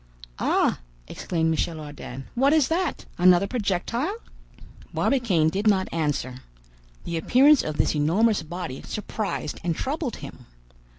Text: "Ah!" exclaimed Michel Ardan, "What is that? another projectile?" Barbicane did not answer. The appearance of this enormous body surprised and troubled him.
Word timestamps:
"Ah!" 0.39 0.79
exclaimed 1.07 1.51
Michel 1.51 1.79
Ardan, 1.79 2.23
"What 2.33 2.53
is 2.53 2.69
that? 2.69 3.05
another 3.19 3.45
projectile?" 3.45 4.15
Barbicane 4.91 5.49
did 5.49 5.67
not 5.67 5.93
answer. 5.93 6.37
The 7.03 7.17
appearance 7.17 7.61
of 7.61 7.77
this 7.77 7.93
enormous 7.95 8.41
body 8.41 8.81
surprised 8.81 9.59
and 9.63 9.75
troubled 9.75 10.15
him. 10.15 10.47